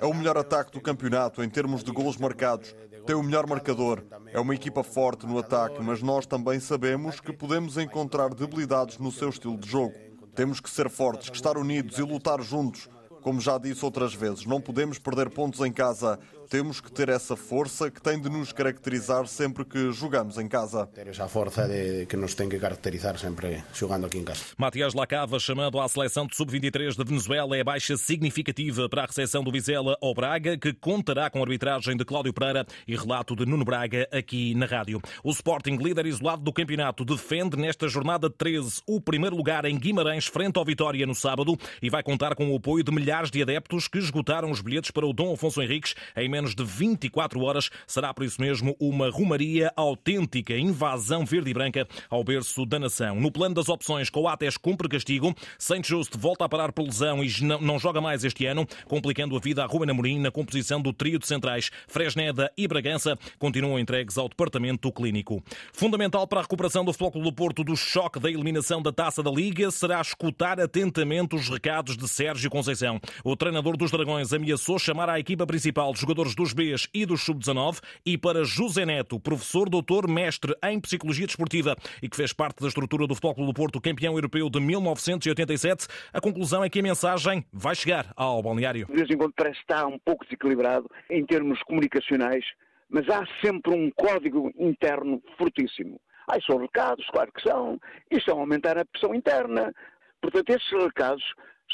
É 0.00 0.06
o 0.06 0.14
melhor 0.14 0.36
ataque 0.36 0.72
do 0.72 0.80
campeonato 0.80 1.42
em 1.42 1.48
termos 1.48 1.82
de 1.82 1.90
golos 1.90 2.16
marcados. 2.16 2.74
Tem 3.08 3.16
o 3.16 3.22
melhor 3.22 3.46
marcador. 3.46 4.04
É 4.34 4.38
uma 4.38 4.54
equipa 4.54 4.84
forte 4.84 5.26
no 5.26 5.38
ataque, 5.38 5.82
mas 5.82 6.02
nós 6.02 6.26
também 6.26 6.60
sabemos 6.60 7.20
que 7.20 7.32
podemos 7.32 7.78
encontrar 7.78 8.34
debilidades 8.34 8.98
no 8.98 9.10
seu 9.10 9.30
estilo 9.30 9.56
de 9.56 9.66
jogo. 9.66 9.94
Temos 10.34 10.60
que 10.60 10.68
ser 10.68 10.90
fortes, 10.90 11.30
que 11.30 11.36
estar 11.36 11.56
unidos 11.56 11.96
e 11.96 12.02
lutar 12.02 12.42
juntos. 12.42 12.86
Como 13.28 13.42
já 13.42 13.58
disse 13.58 13.84
outras 13.84 14.14
vezes, 14.14 14.46
não 14.46 14.58
podemos 14.58 14.98
perder 14.98 15.28
pontos 15.28 15.60
em 15.60 15.70
casa. 15.70 16.18
Temos 16.48 16.80
que 16.80 16.90
ter 16.90 17.10
essa 17.10 17.36
força 17.36 17.90
que 17.90 18.00
tem 18.00 18.18
de 18.18 18.30
nos 18.30 18.52
caracterizar 18.52 19.26
sempre 19.26 19.66
que 19.66 19.92
jogamos 19.92 20.38
em 20.38 20.48
casa. 20.48 20.86
Ter 20.86 21.08
essa 21.08 21.28
força 21.28 21.68
de, 21.68 22.06
que 22.06 22.16
nos 22.16 22.34
tem 22.34 22.48
que 22.48 22.58
caracterizar 22.58 23.18
sempre 23.18 23.62
jogando 23.74 24.06
aqui 24.06 24.16
em 24.16 24.24
casa. 24.24 24.40
Matias 24.56 24.94
Lacava, 24.94 25.38
chamando 25.38 25.78
à 25.78 25.86
seleção 25.86 26.26
de 26.26 26.34
sub-23 26.34 26.96
da 26.96 27.04
Venezuela, 27.04 27.54
é 27.54 27.62
baixa 27.62 27.98
significativa 27.98 28.88
para 28.88 29.02
a 29.02 29.06
recepção 29.06 29.44
do 29.44 29.52
Vizela 29.52 29.94
ao 30.00 30.14
Braga, 30.14 30.56
que 30.56 30.72
contará 30.72 31.28
com 31.28 31.40
a 31.40 31.42
arbitragem 31.42 31.98
de 31.98 32.04
Cláudio 32.06 32.32
Pereira 32.32 32.66
e 32.86 32.96
relato 32.96 33.36
de 33.36 33.44
Nuno 33.44 33.66
Braga 33.66 34.08
aqui 34.10 34.54
na 34.54 34.64
rádio. 34.64 35.02
O 35.22 35.30
Sporting, 35.30 35.76
líder 35.76 36.06
isolado 36.06 36.42
do 36.42 36.52
campeonato, 36.52 37.04
defende 37.04 37.58
nesta 37.58 37.88
jornada 37.88 38.30
13 38.30 38.80
o 38.86 39.02
primeiro 39.02 39.36
lugar 39.36 39.66
em 39.66 39.78
Guimarães, 39.78 40.26
frente 40.26 40.56
ao 40.56 40.64
Vitória 40.64 41.06
no 41.06 41.14
sábado, 41.14 41.58
e 41.82 41.90
vai 41.90 42.02
contar 42.02 42.34
com 42.34 42.50
o 42.50 42.56
apoio 42.56 42.82
de 42.82 42.90
milhares 42.90 43.17
de 43.24 43.42
adeptos 43.42 43.88
que 43.88 43.98
esgotaram 43.98 44.50
os 44.50 44.60
bilhetes 44.60 44.90
para 44.92 45.06
o 45.06 45.12
Dom 45.12 45.34
Afonso 45.34 45.60
Henriques 45.60 45.94
em 46.16 46.28
menos 46.28 46.54
de 46.54 46.64
24 46.64 47.40
horas. 47.40 47.70
Será 47.86 48.14
por 48.14 48.24
isso 48.24 48.40
mesmo 48.40 48.76
uma 48.78 49.10
rumaria 49.10 49.72
autêntica, 49.76 50.56
invasão 50.56 51.26
verde 51.26 51.50
e 51.50 51.54
branca 51.54 51.88
ao 52.08 52.22
berço 52.22 52.64
da 52.64 52.78
nação. 52.78 53.20
No 53.20 53.32
plano 53.32 53.56
das 53.56 53.68
opções, 53.68 54.08
Coates 54.08 54.56
cumpre 54.56 54.88
castigo, 54.88 55.34
Saint 55.58 55.86
Just 55.86 56.16
volta 56.16 56.44
a 56.44 56.48
parar 56.48 56.72
por 56.72 56.84
lesão 56.84 57.22
e 57.24 57.30
não 57.60 57.78
joga 57.78 58.00
mais 58.00 58.24
este 58.24 58.46
ano, 58.46 58.66
complicando 58.86 59.36
a 59.36 59.40
vida 59.40 59.62
a 59.64 59.66
Ruben 59.66 59.90
Amorim 59.90 60.20
na 60.20 60.30
composição 60.30 60.80
do 60.80 60.92
trio 60.92 61.18
de 61.18 61.26
centrais. 61.26 61.70
Fresneda 61.86 62.52
e 62.56 62.68
Bragança 62.68 63.18
continuam 63.38 63.78
entregues 63.78 64.16
ao 64.16 64.28
departamento 64.28 64.92
clínico. 64.92 65.42
Fundamental 65.72 66.26
para 66.26 66.40
a 66.40 66.42
recuperação 66.42 66.84
do 66.84 66.92
Futebol 66.92 67.22
do 67.22 67.32
Porto 67.32 67.64
do 67.64 67.76
choque 67.76 68.20
da 68.20 68.30
eliminação 68.30 68.82
da 68.82 68.92
Taça 68.92 69.22
da 69.22 69.30
Liga 69.30 69.70
será 69.70 70.00
escutar 70.00 70.60
atentamente 70.60 71.34
os 71.34 71.48
recados 71.48 71.96
de 71.96 72.08
Sérgio 72.08 72.50
Conceição. 72.50 72.97
O 73.24 73.34
treinador 73.36 73.76
dos 73.76 73.90
Dragões 73.90 74.32
ameaçou 74.32 74.78
chamar 74.78 75.08
à 75.10 75.18
equipa 75.18 75.46
principal 75.46 75.92
jogadores 75.96 76.28
treinadores 76.28 76.34
dos 76.34 76.52
Bs 76.52 76.88
e 76.92 77.06
dos 77.06 77.22
Sub-19 77.22 77.80
e 78.04 78.18
para 78.18 78.44
José 78.44 78.84
Neto, 78.84 79.20
professor, 79.20 79.68
doutor, 79.68 80.08
mestre 80.08 80.54
em 80.64 80.80
Psicologia 80.80 81.26
Desportiva 81.26 81.76
e 82.02 82.08
que 82.08 82.16
fez 82.16 82.32
parte 82.32 82.60
da 82.60 82.68
estrutura 82.68 83.06
do 83.06 83.14
Futebol 83.14 83.34
Clube 83.34 83.52
do 83.52 83.54
Porto, 83.54 83.80
campeão 83.80 84.14
europeu 84.14 84.50
de 84.50 84.60
1987, 84.60 85.86
a 86.12 86.20
conclusão 86.20 86.64
é 86.64 86.68
que 86.68 86.80
a 86.80 86.82
mensagem 86.82 87.44
vai 87.52 87.74
chegar 87.74 88.12
ao 88.16 88.42
balneário. 88.42 88.86
De 88.86 88.94
vez 88.94 89.10
em 89.10 89.16
quando 89.16 89.32
parece 89.34 89.60
estar 89.60 89.86
um 89.86 89.98
pouco 89.98 90.24
desequilibrado 90.24 90.90
em 91.10 91.24
termos 91.24 91.62
comunicacionais, 91.62 92.44
mas 92.88 93.08
há 93.08 93.24
sempre 93.44 93.72
um 93.74 93.90
código 93.90 94.50
interno 94.58 95.22
fortíssimo. 95.36 96.00
Ai, 96.30 96.40
são 96.46 96.58
recados, 96.58 97.06
claro 97.10 97.32
que 97.32 97.42
são, 97.42 97.78
e 98.10 98.20
são 98.22 98.40
aumentar 98.40 98.76
a 98.78 98.84
pressão 98.84 99.14
interna. 99.14 99.72
Portanto, 100.20 100.50
esses 100.50 100.70
recados 100.70 101.24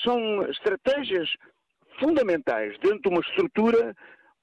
são 0.02 0.42
estratégias 0.50 1.28
fundamentais 1.98 2.76
dentro 2.80 3.00
de 3.02 3.08
uma 3.08 3.20
estrutura 3.20 3.94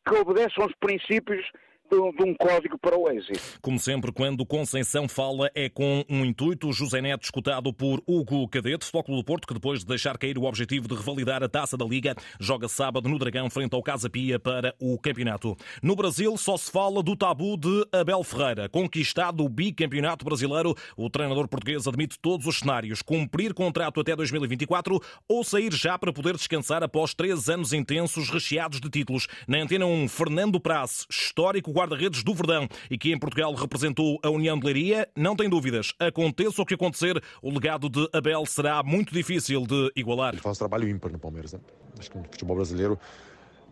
que 0.08 0.16
obedece 0.16 0.60
aos 0.62 0.74
princípios 0.80 1.46
de 1.92 2.24
um 2.24 2.34
código 2.34 2.78
para 2.78 2.98
o 2.98 3.10
êxito. 3.10 3.60
Como 3.62 3.78
sempre, 3.78 4.12
quando 4.14 4.46
Conceição 4.46 5.10
fala, 5.10 5.52
é 5.54 5.68
com 5.68 6.06
um 6.10 6.24
intuito. 6.24 6.72
José 6.72 7.02
Neto, 7.02 7.24
escutado 7.24 7.74
por 7.74 8.02
Hugo 8.08 8.48
Cadete, 8.48 8.86
Futebol 8.86 9.18
do 9.18 9.24
Porto, 9.24 9.46
que 9.46 9.54
depois 9.54 9.82
de 9.82 9.86
deixar 9.86 10.18
cair 10.18 10.38
o 10.38 10.44
objetivo 10.44 10.88
de 10.88 10.96
revalidar 10.96 11.44
a 11.44 11.50
taça 11.50 11.76
da 11.76 11.84
Liga, 11.84 12.16
joga 12.40 12.68
sábado 12.70 13.10
no 13.10 13.20
Dragão 13.20 13.50
frente 13.50 13.74
ao 13.76 13.84
Casa 13.84 14.10
Pia 14.10 14.40
para 14.40 14.74
o 14.80 14.98
campeonato. 14.98 15.58
No 15.84 15.96
Brasil, 15.96 16.38
só 16.38 16.56
se 16.56 16.72
fala 16.72 17.04
do 17.04 17.16
tabu 17.16 17.58
de 17.58 17.86
Abel 17.92 18.24
Ferreira. 18.24 18.70
Conquistado 18.70 19.44
o 19.44 19.50
bicampeonato 19.50 20.24
brasileiro, 20.24 20.74
o 20.96 21.10
treinador 21.10 21.48
português 21.48 21.88
admite 21.88 22.18
todos 22.20 22.48
os 22.48 22.60
cenários: 22.60 23.02
cumprir 23.02 23.54
contrato 23.54 24.00
até 24.00 24.16
2024 24.16 25.00
ou 25.28 25.44
sair 25.44 25.74
já 25.74 26.00
para 26.00 26.14
poder 26.14 26.36
descansar 26.36 26.84
após 26.84 27.14
três 27.14 27.50
anos 27.50 27.74
intensos 27.74 28.30
recheados 28.30 28.80
de 28.80 28.90
títulos. 28.90 29.28
Na 29.48 29.58
antena 29.58 29.86
1, 29.86 30.08
Fernando 30.08 30.60
Praça, 30.60 31.06
histórico 31.10 31.81
guarda-redes 31.82 32.24
do 32.24 32.34
Verdão 32.34 32.68
e 32.90 32.98
que 32.98 33.12
em 33.12 33.18
Portugal 33.18 33.54
representou 33.56 34.20
a 34.24 34.30
União 34.30 34.58
de 34.58 34.66
Leiria, 34.66 35.08
não 35.16 35.36
tem 35.36 35.50
dúvidas. 35.50 35.94
Aconteça 36.00 36.62
o 36.62 36.66
que 36.66 36.76
acontecer, 36.76 37.22
o 37.42 37.50
legado 37.50 37.90
de 37.90 38.08
Abel 38.14 38.46
será 38.46 38.84
muito 38.84 39.14
difícil 39.14 39.66
de 39.66 39.92
igualar. 39.96 40.34
Ele 40.34 40.42
faz 40.42 40.58
trabalho 40.58 40.88
ímpar 40.88 41.12
no 41.12 41.20
Palmeiras, 41.20 41.54
né? 41.54 41.60
Acho 41.98 42.12
que 42.12 42.18
no 42.18 42.24
futebol 42.26 42.56
brasileiro, 42.56 43.00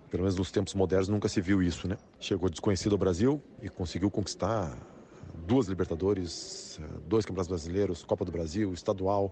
pelo 0.10 0.24
menos 0.24 0.36
nos 0.36 0.50
tempos 0.51 0.74
modernos, 0.74 1.08
nunca 1.08 1.30
se 1.30 1.39
viu 1.39 1.62
isso, 1.62 1.88
né? 1.88 1.98
Chegou 2.20 2.50
desconhecido 2.50 2.94
ao 2.94 2.98
Brasil 2.98 3.42
e 3.62 3.70
conseguiu 3.70 4.10
conquistar 4.10 4.75
duas 5.46 5.68
Libertadores, 5.68 6.80
dois 7.08 7.25
Campeonatos 7.25 7.50
Brasileiros, 7.50 8.04
Copa 8.04 8.25
do 8.25 8.32
Brasil, 8.32 8.74
estadual. 8.74 9.32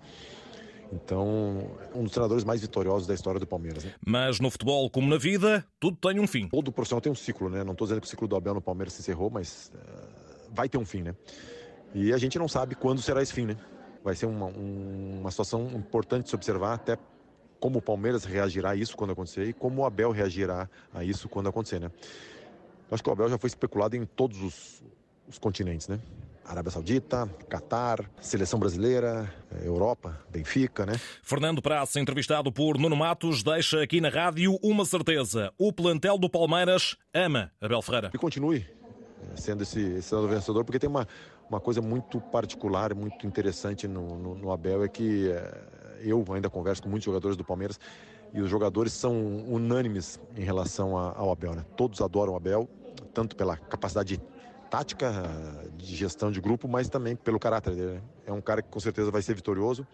Então, 0.92 1.70
um 1.94 2.04
dos 2.04 2.12
treinadores 2.12 2.44
mais 2.44 2.62
vitoriosos 2.62 3.08
da 3.08 3.14
história 3.14 3.40
do 3.40 3.48
Palmeiras. 3.48 3.84
Né? 3.84 3.94
Mas 4.06 4.40
no 4.40 4.50
futebol, 4.50 4.90
como 4.90 5.08
na 5.10 5.18
vida, 5.18 5.66
tudo 5.80 5.98
tem 5.98 6.20
um 6.20 6.28
fim. 6.28 6.48
Todo 6.48 6.72
profissional 6.72 7.02
tem 7.02 7.12
um 7.12 7.16
ciclo, 7.16 7.50
né? 7.50 7.64
Não 7.64 7.74
estou 7.74 7.86
dizendo 7.86 8.02
que 8.02 8.08
o 8.08 8.10
ciclo 8.10 8.28
do 8.28 8.36
Abel 8.36 8.54
no 8.54 8.62
Palmeiras 8.62 8.94
se 8.94 9.02
encerrou, 9.02 9.30
mas 9.30 9.72
uh, 9.76 10.50
vai 10.54 10.70
ter 10.70 10.78
um 10.78 10.86
fim, 10.86 11.02
né? 11.02 11.16
E 11.94 12.14
a 12.14 12.18
gente 12.18 12.38
não 12.40 12.48
sabe 12.48 12.76
quando 12.76 13.02
será 13.02 13.22
esse 13.22 13.34
fim, 13.34 13.46
né? 13.46 13.58
Vai 14.04 14.16
ser 14.16 14.26
uma, 14.26 14.46
um, 14.46 15.20
uma 15.22 15.32
situação 15.32 15.68
importante 15.74 16.24
de 16.24 16.30
se 16.30 16.36
observar, 16.36 16.74
até 16.74 16.98
como 17.60 17.80
o 17.80 17.82
Palmeiras 17.82 18.24
reagirá 18.24 18.72
a 18.72 18.76
isso 18.76 18.96
quando 18.96 19.12
acontecer 19.12 19.46
e 19.46 19.54
como 19.54 19.82
o 19.82 19.86
Abel 19.86 20.12
reagirá 20.12 20.70
a 20.94 21.04
isso 21.04 21.28
quando 21.28 21.50
acontecer, 21.50 21.80
né? 21.80 21.92
Eu 22.90 22.96
acho 22.96 23.04
que 23.04 23.10
o 23.10 23.12
Abel 23.12 23.30
já 23.30 23.38
foi 23.38 23.48
especulado 23.50 23.98
em 23.98 24.06
todos 24.06 24.42
os, 24.42 24.84
os 25.28 25.38
continentes, 25.38 25.88
né? 25.88 26.00
Arábia 26.48 26.72
Saudita, 26.72 27.30
Catar, 27.50 28.10
seleção 28.22 28.58
brasileira, 28.58 29.30
eh, 29.52 29.68
Europa, 29.68 30.18
Benfica, 30.30 30.86
né? 30.86 30.94
Fernando 31.22 31.62
Praça, 31.62 32.00
entrevistado 32.00 32.52
por 32.52 32.78
Nuno 32.78 32.96
Matos, 32.96 33.44
deixa 33.44 33.84
aqui 33.84 34.00
na 34.00 34.08
rádio 34.08 34.58
uma 34.64 34.86
certeza: 34.86 35.52
o 35.58 35.74
plantel 35.74 36.18
do 36.18 36.30
Palmeiras 36.30 36.96
ama 37.14 37.52
Abel 37.60 37.82
Ferreira. 37.82 38.12
E 38.14 38.18
continue 38.18 38.66
eh, 38.66 39.36
sendo 39.36 39.64
esse, 39.64 39.82
esse 39.98 40.16
vencedor, 40.28 40.64
porque 40.64 40.80
tem 40.80 40.90
uma, 40.90 41.06
uma 41.50 41.60
coisa 41.60 41.82
muito 41.82 42.22
particular, 42.22 42.96
muito 42.96 43.28
interessante 43.28 43.86
no, 43.86 44.18
no, 44.18 44.36
no 44.36 44.52
Abel, 44.52 44.86
é 44.86 44.88
que 44.88 45.30
é, 45.30 45.62
eu 46.00 46.24
ainda 46.34 46.50
converso 46.50 46.82
com 46.82 46.88
muitos 46.88 47.06
jogadores 47.06 47.36
do 47.36 47.44
Palmeiras 47.44 47.78
e 48.34 48.40
os 48.40 48.50
jogadores 48.50 48.94
são 48.94 49.14
unânimes 49.48 50.18
em 50.36 50.44
relação 50.44 50.98
ao 50.98 51.30
Abel, 51.30 51.56
né? 51.56 51.66
Todos 51.76 52.00
adoram 52.02 52.34
o 52.34 52.36
Abel, 52.38 52.70
tanto 53.14 53.36
pela 53.36 53.58
capacidade 53.58 54.22
tática 54.70 55.12
de 55.78 55.96
gestão 55.96 56.32
de 56.32 56.42
grupo, 56.42 56.68
mas 56.68 56.90
também 56.90 57.16
pelo 57.16 57.40
caráter 57.40 57.76
dele. 57.76 57.94
Né? 57.94 58.02
É 58.28 58.32
um 58.32 58.42
cara 58.42 58.62
que 58.62 58.70
com 58.70 58.80
certeza 58.80 59.12
vai 59.12 59.22
ser 59.22 59.34
vitorioso 59.34 59.86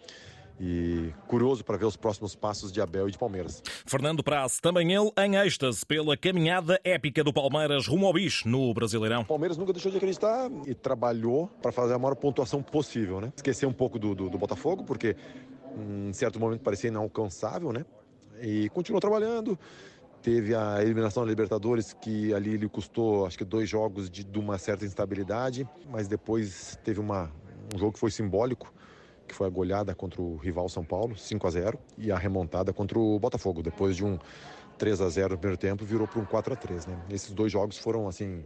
e 0.59 1.11
curioso 1.27 1.63
para 1.63 1.77
ver 1.77 1.85
os 1.85 1.97
próximos 1.97 2.35
passos 2.35 2.71
de 2.71 2.79
Abel 2.79 3.07
e 3.07 3.11
de 3.11 3.17
Palmeiras. 3.17 3.61
Fernando 3.85 4.23
Praça, 4.23 4.59
também 4.61 4.93
ele 4.93 5.11
em 5.17 5.35
êxtase 5.35 5.85
pela 5.85 6.15
caminhada 6.15 6.79
épica 6.83 7.23
do 7.23 7.33
Palmeiras 7.33 7.87
rumo 7.87 8.05
ao 8.05 8.13
bicho 8.13 8.47
no 8.47 8.73
Brasileirão. 8.73 9.21
O 9.21 9.25
Palmeiras 9.25 9.57
nunca 9.57 9.73
deixou 9.73 9.91
de 9.91 9.97
acreditar 9.97 10.49
e 10.65 10.73
trabalhou 10.73 11.47
para 11.61 11.71
fazer 11.71 11.93
a 11.93 11.99
maior 11.99 12.15
pontuação 12.15 12.61
possível, 12.61 13.19
né? 13.19 13.33
Esquecer 13.35 13.65
um 13.65 13.73
pouco 13.73 13.97
do, 13.97 14.13
do, 14.13 14.29
do 14.29 14.37
Botafogo, 14.37 14.83
porque 14.83 15.15
em 15.75 16.13
certo 16.13 16.39
momento 16.39 16.61
parecia 16.61 16.89
inalcançável, 16.89 17.71
né? 17.73 17.85
E 18.41 18.69
continuou 18.69 18.99
trabalhando, 18.99 19.57
Teve 20.23 20.55
a 20.55 20.81
eliminação 20.81 21.23
da 21.23 21.29
Libertadores, 21.29 21.91
que 21.91 22.33
ali 22.33 22.55
lhe 22.55 22.69
custou, 22.69 23.25
acho 23.25 23.37
que, 23.37 23.43
dois 23.43 23.67
jogos 23.67 24.09
de, 24.09 24.23
de 24.23 24.39
uma 24.39 24.57
certa 24.57 24.85
instabilidade, 24.85 25.67
mas 25.89 26.07
depois 26.07 26.79
teve 26.81 27.01
uma, 27.01 27.29
um 27.75 27.77
jogo 27.77 27.91
que 27.91 27.99
foi 27.99 28.09
simbólico, 28.09 28.73
que 29.27 29.35
foi 29.35 29.47
a 29.47 29.49
goleada 29.49 29.93
contra 29.93 30.21
o 30.21 30.37
rival 30.37 30.69
São 30.69 30.85
Paulo, 30.85 31.17
5 31.17 31.45
a 31.45 31.49
0 31.49 31.79
e 31.97 32.09
a 32.09 32.17
remontada 32.17 32.71
contra 32.71 32.97
o 32.97 33.19
Botafogo. 33.19 33.61
Depois 33.61 33.97
de 33.97 34.05
um 34.05 34.17
3 34.77 35.01
a 35.01 35.09
0 35.09 35.33
no 35.33 35.37
primeiro 35.37 35.59
tempo, 35.59 35.83
virou 35.83 36.07
para 36.07 36.21
um 36.21 36.25
4 36.25 36.53
a 36.53 36.55
3 36.55 36.85
né? 36.85 36.97
Esses 37.09 37.33
dois 37.33 37.51
jogos 37.51 37.77
foram, 37.77 38.07
assim, 38.07 38.45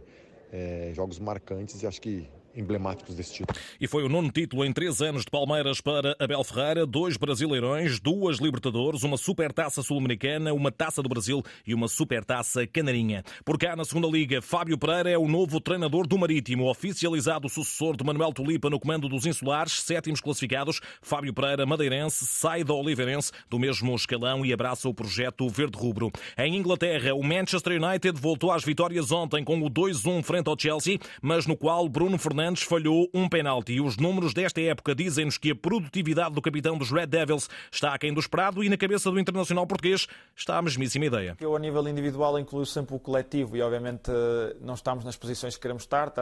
é, 0.52 0.90
jogos 0.94 1.20
marcantes 1.20 1.80
e 1.80 1.86
acho 1.86 2.00
que 2.00 2.28
emblemáticos 2.54 3.14
desse 3.14 3.34
título. 3.34 3.58
E 3.80 3.86
foi 3.86 4.02
o 4.02 4.08
nono 4.08 4.30
título 4.30 4.64
em 4.64 4.72
três 4.72 5.00
anos 5.00 5.24
de 5.24 5.30
Palmeiras 5.30 5.80
para 5.80 6.16
Abel 6.18 6.42
Ferreira, 6.42 6.86
dois 6.86 7.16
Brasileirões, 7.16 8.00
duas 8.00 8.38
Libertadores, 8.38 9.02
uma 9.02 9.16
Supertaça 9.16 9.82
Sul-Americana, 9.82 10.52
uma 10.52 10.72
Taça 10.72 11.02
do 11.02 11.08
Brasil 11.08 11.42
e 11.66 11.74
uma 11.74 11.88
Supertaça 11.88 12.66
Canarinha. 12.66 13.22
Por 13.44 13.58
cá, 13.58 13.76
na 13.76 13.84
segunda 13.84 14.08
Liga, 14.08 14.40
Fábio 14.40 14.78
Pereira 14.78 15.10
é 15.10 15.18
o 15.18 15.28
novo 15.28 15.60
treinador 15.60 16.06
do 16.06 16.18
Marítimo, 16.18 16.68
oficializado 16.68 17.48
sucessor 17.48 17.96
de 17.96 18.04
Manuel 18.04 18.32
Tulipa 18.32 18.70
no 18.70 18.80
comando 18.80 19.08
dos 19.08 19.26
Insulares, 19.26 19.82
sétimos 19.82 20.20
classificados. 20.20 20.80
Fábio 21.02 21.34
Pereira, 21.34 21.66
madeirense, 21.66 22.26
sai 22.26 22.64
da 22.64 22.74
Oliveirense 22.74 23.30
do 23.50 23.58
mesmo 23.58 23.94
escalão 23.94 24.44
e 24.44 24.52
abraça 24.52 24.88
o 24.88 24.94
projeto 24.94 25.48
verde-rubro. 25.48 26.10
Em 26.36 26.56
Inglaterra, 26.56 27.14
o 27.14 27.22
Manchester 27.22 27.80
United 27.82 28.18
voltou 28.20 28.50
às 28.50 28.64
vitórias 28.64 29.12
ontem 29.12 29.44
com 29.44 29.60
o 29.60 29.70
2-1 29.70 30.22
frente 30.22 30.48
ao 30.48 30.58
Chelsea, 30.58 30.98
mas 31.20 31.46
no 31.46 31.56
qual 31.56 31.88
Bruno 31.88 32.18
Fernandes 32.18 32.37
Fernandes 32.38 32.62
falhou 32.62 33.10
um 33.12 33.28
penalti 33.28 33.72
e 33.72 33.80
os 33.80 33.96
números 33.96 34.32
desta 34.32 34.60
época 34.60 34.94
dizem-nos 34.94 35.36
que 35.36 35.50
a 35.50 35.56
produtividade 35.56 36.36
do 36.36 36.40
capitão 36.40 36.78
dos 36.78 36.92
Red 36.92 37.08
Devils 37.08 37.50
está 37.68 37.92
aquém 37.92 38.14
do 38.14 38.20
esperado 38.20 38.62
e 38.62 38.68
na 38.68 38.76
cabeça 38.76 39.10
do 39.10 39.18
internacional 39.18 39.66
português 39.66 40.06
está 40.36 40.56
a 40.56 40.62
mesmíssima 40.62 41.06
ideia. 41.06 41.36
Eu, 41.40 41.56
a 41.56 41.58
nível 41.58 41.88
individual, 41.88 42.38
incluo 42.38 42.64
sempre 42.64 42.94
o 42.94 43.00
coletivo 43.00 43.56
e, 43.56 43.60
obviamente, 43.60 44.12
não 44.60 44.74
estamos 44.74 45.04
nas 45.04 45.16
posições 45.16 45.56
que 45.56 45.62
queremos 45.62 45.82
estar. 45.82 46.12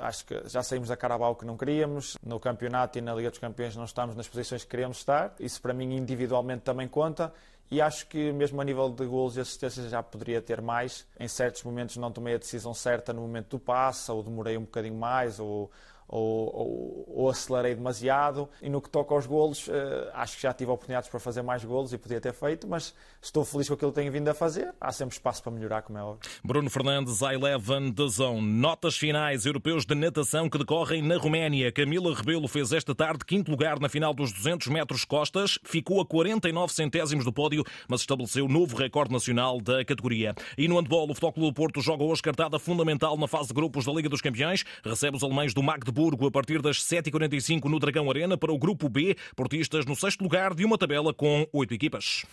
Acho 0.00 0.24
que 0.24 0.48
já 0.48 0.62
saímos 0.62 0.88
da 0.88 0.96
Carabao 0.96 1.36
que 1.36 1.44
não 1.44 1.58
queríamos. 1.58 2.16
No 2.24 2.40
campeonato 2.40 2.96
e 2.96 3.02
na 3.02 3.14
Liga 3.14 3.28
dos 3.28 3.38
Campeões 3.38 3.76
não 3.76 3.84
estamos 3.84 4.16
nas 4.16 4.26
posições 4.26 4.64
que 4.64 4.70
queremos 4.70 4.96
estar. 4.96 5.34
Isso, 5.38 5.60
para 5.60 5.74
mim, 5.74 5.94
individualmente 5.94 6.62
também 6.62 6.88
conta 6.88 7.30
e 7.70 7.80
acho 7.80 8.06
que 8.06 8.32
mesmo 8.32 8.60
a 8.60 8.64
nível 8.64 8.88
de 8.88 9.04
gols 9.04 9.36
e 9.36 9.40
assistências 9.40 9.90
já 9.90 10.02
poderia 10.02 10.40
ter 10.40 10.60
mais. 10.60 11.06
Em 11.18 11.26
certos 11.26 11.62
momentos 11.64 11.96
não 11.96 12.12
tomei 12.12 12.34
a 12.34 12.38
decisão 12.38 12.72
certa 12.72 13.12
no 13.12 13.22
momento 13.22 13.50
do 13.50 13.58
passe, 13.58 14.10
ou 14.10 14.22
demorei 14.22 14.56
um 14.56 14.62
bocadinho 14.62 14.94
mais, 14.94 15.40
ou, 15.40 15.70
ou, 16.08 16.54
ou, 16.54 17.14
ou, 17.16 17.30
acelerei 17.30 17.74
demasiado. 17.74 18.48
E 18.62 18.68
no 18.68 18.80
que 18.80 18.88
toca 18.88 19.14
aos 19.14 19.26
golos, 19.26 19.68
eh, 19.68 20.10
acho 20.14 20.36
que 20.36 20.42
já 20.42 20.52
tive 20.52 20.70
oportunidades 20.70 21.08
para 21.08 21.18
fazer 21.18 21.42
mais 21.42 21.64
golos 21.64 21.92
e 21.92 21.98
podia 21.98 22.20
ter 22.20 22.32
feito, 22.32 22.66
mas 22.66 22.94
estou 23.20 23.44
feliz 23.44 23.68
com 23.68 23.74
aquilo 23.74 23.90
que 23.90 24.00
tenho 24.00 24.12
vindo 24.12 24.28
a 24.28 24.34
fazer. 24.34 24.72
Há 24.80 24.92
sempre 24.92 25.14
espaço 25.14 25.42
para 25.42 25.52
melhorar, 25.52 25.82
como 25.82 25.98
é 25.98 26.02
óbvio. 26.02 26.30
Bruno 26.44 26.70
Fernandes, 26.70 27.18
I11 27.18 27.92
da 27.92 28.06
Zone. 28.06 28.40
Notas 28.40 28.96
finais 28.96 29.46
europeus 29.46 29.84
de 29.84 29.94
natação 29.94 30.48
que 30.48 30.58
decorrem 30.58 31.02
na 31.02 31.16
Roménia. 31.16 31.72
Camila 31.72 32.14
Rebelo 32.14 32.46
fez 32.46 32.72
esta 32.72 32.94
tarde 32.94 33.24
quinto 33.24 33.50
lugar 33.50 33.80
na 33.80 33.88
final 33.88 34.14
dos 34.14 34.32
200 34.32 34.68
metros 34.68 35.04
costas, 35.04 35.58
ficou 35.64 36.00
a 36.00 36.06
49 36.06 36.72
centésimos 36.72 37.24
do 37.24 37.32
pódio, 37.32 37.64
mas 37.88 38.00
estabeleceu 38.00 38.46
novo 38.48 38.76
recorde 38.76 39.12
nacional 39.12 39.60
da 39.60 39.84
categoria. 39.84 40.34
E 40.56 40.68
no 40.68 40.76
handball, 40.76 41.10
o 41.10 41.14
Futebol 41.14 41.50
do 41.50 41.54
Porto 41.54 41.80
joga 41.80 42.04
hoje 42.04 42.22
cartada 42.22 42.58
fundamental 42.58 43.16
na 43.16 43.26
fase 43.26 43.48
de 43.48 43.54
grupos 43.54 43.84
da 43.84 43.92
Liga 43.92 44.08
dos 44.08 44.20
Campeões, 44.20 44.64
recebe 44.84 45.16
os 45.16 45.22
alemães 45.22 45.52
do 45.52 45.62
Magdeburgo 45.62 45.95
Friburgo 45.96 46.26
a 46.26 46.30
partir 46.30 46.60
das 46.60 46.76
7h45 46.76 47.64
no 47.64 47.78
Dragão 47.78 48.10
Arena 48.10 48.36
para 48.36 48.52
o 48.52 48.58
Grupo 48.58 48.86
B, 48.86 49.16
portistas 49.34 49.86
no 49.86 49.96
sexto 49.96 50.22
lugar 50.22 50.52
de 50.52 50.62
uma 50.62 50.76
tabela 50.76 51.14
com 51.14 51.48
oito 51.54 51.72
equipas. 51.72 52.26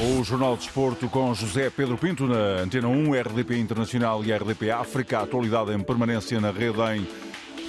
O 0.00 0.24
Jornal 0.24 0.56
de 0.56 0.64
Desporto 0.64 1.08
com 1.08 1.32
José 1.32 1.70
Pedro 1.70 1.96
Pinto 1.96 2.26
na 2.26 2.62
Antena 2.62 2.88
1, 2.88 3.20
RDP 3.20 3.58
Internacional 3.58 4.24
e 4.24 4.32
RDP 4.32 4.72
África. 4.72 5.20
Atualidade 5.20 5.72
em 5.72 5.80
permanência 5.80 6.40
na 6.40 6.50
rede 6.50 6.80
em 6.80 7.06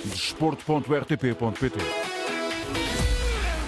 desporto.rtp.pt. 0.06 2.21